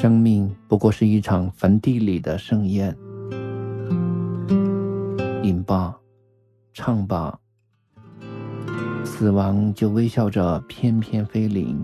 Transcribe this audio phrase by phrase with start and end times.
[0.00, 2.96] 生命不过是一场坟地里的盛宴，
[5.42, 5.94] 饮吧，
[6.72, 7.38] 唱吧，
[9.04, 11.78] 死亡就微笑着翩翩飞临。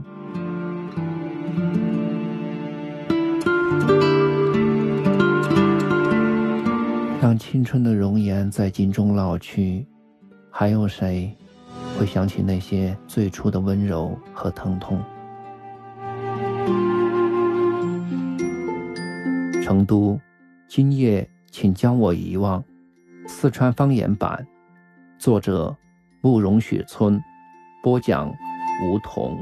[7.21, 9.87] 当青春的容颜在镜中老去，
[10.51, 11.37] 还有谁
[11.99, 14.99] 会想起那些最初的温柔和疼痛？
[19.67, 20.17] 成都，
[20.69, 22.63] 今夜请将我遗忘。
[23.27, 24.47] 四川方言版，
[25.19, 25.77] 作者
[26.21, 27.21] 慕容雪村，
[27.83, 28.33] 播讲
[28.85, 29.37] 梧桐。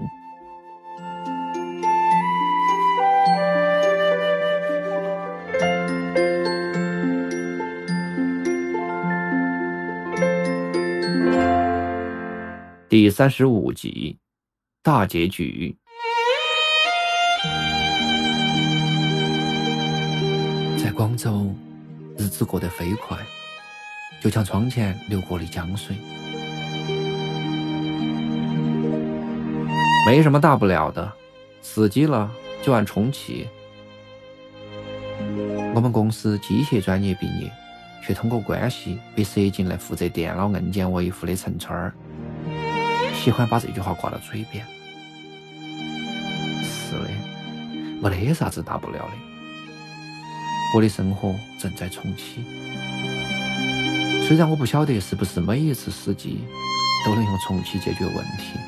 [12.88, 14.18] 第三十五集，
[14.82, 15.76] 大结局。
[20.94, 21.52] 广州，
[22.16, 23.18] 日子过得飞快，
[24.20, 25.96] 就像窗前流过的江水。
[30.06, 31.12] 没什么大不了的，
[31.60, 32.30] 死机了
[32.62, 33.48] 就按重启。
[35.74, 37.50] 我们公司机械专业毕业，
[38.06, 41.92] 却通过关系被塞进来负责电脑硬件维护的陈川儿，
[43.12, 44.64] 喜欢把这句话挂到嘴边。
[46.62, 47.10] 是的，
[48.00, 49.33] 没得啥子大不了的。
[50.74, 52.42] 我的生活正在重启，
[54.26, 56.40] 虽然我不晓得是不是每一次死机
[57.06, 58.58] 都能用重启解决问题，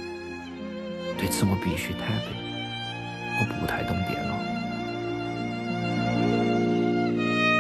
[1.19, 2.27] 对此我必须坦白，
[3.41, 4.37] 我不太懂电脑。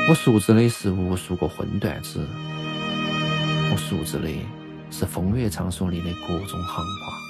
[0.09, 2.25] 我熟知的是无数个荤段子，
[3.73, 4.29] 我熟知的
[4.93, 7.26] 是风月场所里的各种行话。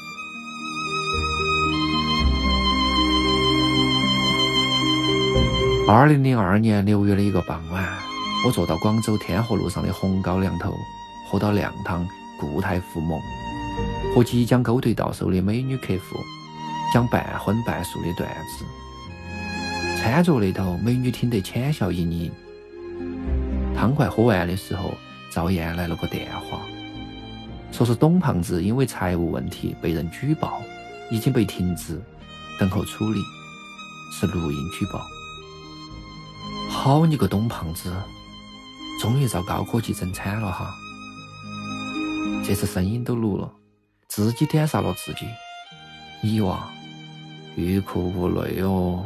[5.89, 7.87] 二零零二年六月的一个傍晚，
[8.45, 10.75] 我坐到广州天河路上的红高粱头，
[11.31, 12.05] 喝到靓汤
[12.41, 13.21] 固态福蒙，
[14.13, 16.19] 和即将勾兑到手的美女客户
[16.93, 18.65] 讲半荤半素的段子。
[19.97, 22.33] 餐桌那头，美女听得浅笑盈盈。
[23.73, 24.93] 汤快喝完的时候，
[25.31, 26.63] 赵燕来了个电话，
[27.71, 30.61] 说是董胖子因为财务问题被人举报，
[31.13, 32.03] 已经被停职，
[32.59, 33.21] 等候处理，
[34.11, 35.01] 是录音举报。
[36.77, 37.93] 好你个董胖子，
[39.01, 40.73] 终于遭高科技整惨了哈！
[42.45, 43.51] 这次声音都录了，
[44.07, 45.27] 自己点杀了自己，
[46.23, 46.69] 你娃
[47.57, 49.03] 欲哭无泪哦！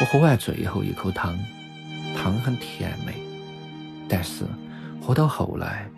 [0.00, 1.36] 我喝完最后一口汤，
[2.16, 3.14] 汤很甜美，
[4.08, 4.44] 但是
[5.02, 5.90] 喝到后来，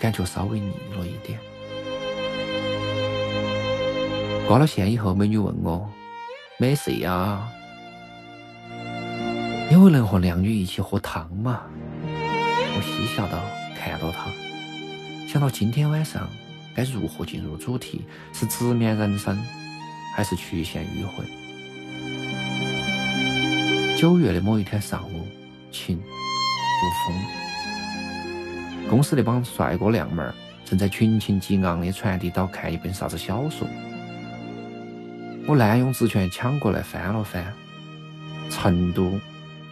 [0.00, 1.38] 感觉稍微腻了一点。
[4.48, 5.86] 挂了线以后，美女问我
[6.58, 7.46] 没事呀？
[9.68, 11.62] 因为能和靓女一起喝汤嘛，
[12.04, 13.42] 我嬉笑道，
[13.76, 14.30] 看到她，
[15.28, 16.28] 想到今天晚上
[16.74, 19.36] 该如何进入主题，是直面人生，
[20.14, 21.24] 还是曲线迂回？
[23.98, 25.26] 九月的某一天上午，
[25.72, 26.02] 晴无
[27.04, 27.16] 风，
[28.88, 30.32] 公司那帮帅哥靓妹儿
[30.64, 33.66] 正在群情激昂的传递到看一本啥子小说，
[35.48, 37.52] 我滥用职权抢过来翻了翻，
[38.48, 39.18] 成都。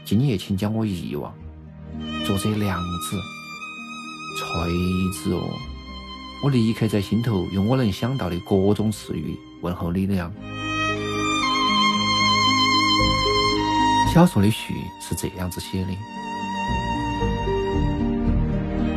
[0.05, 1.33] 今夜，请将我遗忘。
[2.27, 3.17] 作者梁子，
[4.37, 4.71] 锤
[5.15, 5.49] 子哦！
[6.43, 10.31] 我立刻在心头用我能想到的各种词语问候你俩。
[14.13, 15.93] 小说的序是这样子写的：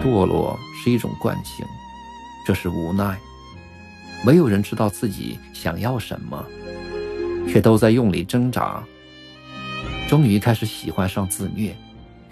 [0.04, 1.66] 堕落是一种惯性，
[2.46, 3.18] 这是无奈。
[4.26, 6.46] 没有人知道自己想要什么，
[7.48, 8.84] 却都在用力挣扎。
[10.08, 11.76] 终于开始喜欢上自虐，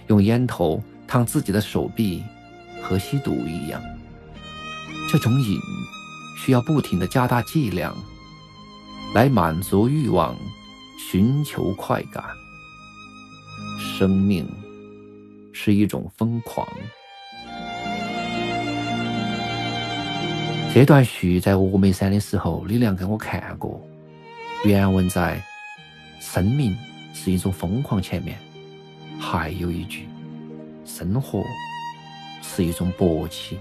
[0.08, 2.24] 用烟头烫自己的手臂，
[2.82, 3.82] 和吸毒一样。
[5.12, 5.60] 这种瘾
[6.38, 7.94] 需要不停的加大剂量，
[9.14, 10.34] 来满足欲望，
[10.98, 12.24] 寻求快感。
[13.78, 14.48] 生命
[15.52, 16.66] 是一种疯狂。
[20.74, 23.86] 这段序在峨眉山的时候，李亮给我看过，
[24.64, 25.44] 原文在
[26.22, 26.74] 生命。
[27.18, 28.38] 是一种疯狂，前面
[29.18, 30.08] 还有一句：
[30.84, 31.42] 生活
[32.42, 33.58] 是一种勃起。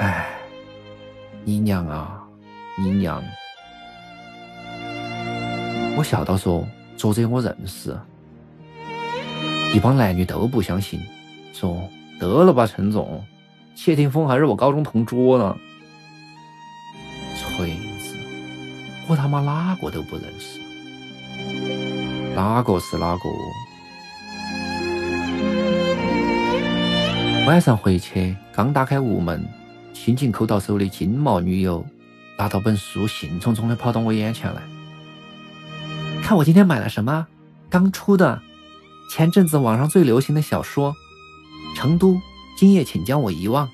[0.00, 0.26] 哎，
[1.44, 2.20] 你娘啊，
[2.76, 3.22] 你娘！
[5.96, 6.66] 我笑道说
[6.98, 7.96] ：“作者我认识。”
[9.72, 11.00] 一帮男女都不相信，
[11.52, 11.88] 说
[12.18, 13.24] ：“得了吧，陈总，
[13.76, 15.56] 谢霆锋还是我高中同桌呢。”
[17.38, 18.16] 锤子！
[19.08, 20.58] 我他妈哪个都不认识，
[22.34, 23.22] 哪个是哪个？
[27.46, 29.46] 晚上回去，刚打开屋门，
[29.92, 31.84] 心情抠到手的金毛女友
[32.38, 34.62] 拿到本书，兴冲冲的跑到我眼前来，
[36.22, 37.26] 看我今天买了什么？
[37.68, 38.40] 刚出的，
[39.10, 40.94] 前阵子网上最流行的小说
[41.76, 42.14] 《成都》，
[42.56, 43.68] 今夜请将我遗忘。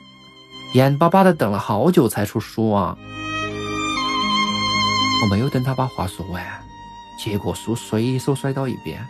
[0.74, 2.96] 眼巴巴的等了好久才出书啊！
[5.22, 6.44] 我没有等他把话说完，
[7.18, 9.04] 结果书随手摔到一边。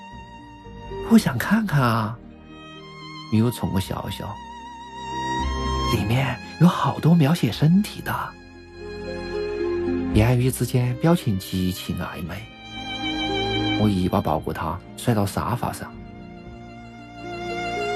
[1.08, 2.18] 不想看看啊？
[3.30, 4.34] 女友冲我笑笑。
[5.94, 8.14] 里面有好多描写身体的，
[10.14, 12.36] 言语之间表情极其暧昧。
[13.80, 15.92] 我一把抱过他，摔到沙发上。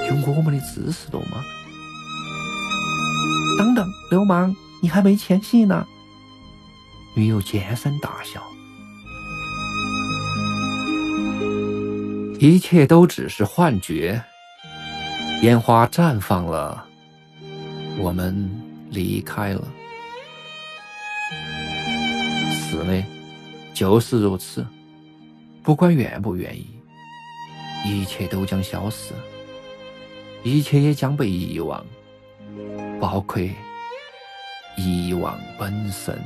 [0.07, 1.43] 有我们的姿势多吗？
[3.57, 5.87] 等等，流氓，你还没前戏呢！
[7.15, 8.41] 女友尖声大笑。
[12.43, 14.21] 一切都只是幻觉，
[15.43, 16.85] 烟花绽放了。
[17.97, 18.35] 我们
[18.89, 19.65] 离开了，
[22.51, 23.01] 是的，
[23.73, 24.67] 就是如此。
[25.63, 26.67] 不管愿不愿意，
[27.85, 29.13] 一切都将消失，
[30.43, 31.81] 一切也将被遗忘，
[32.99, 33.41] 包括
[34.75, 36.21] 遗忘本身。